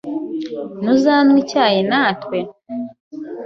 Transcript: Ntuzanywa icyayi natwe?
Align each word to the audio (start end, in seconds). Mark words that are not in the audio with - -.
Ntuzanywa 0.81 1.37
icyayi 1.43 1.79
natwe? 1.91 2.37